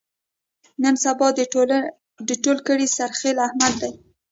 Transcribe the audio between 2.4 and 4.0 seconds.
ټول کلي سرخیل احمد دی.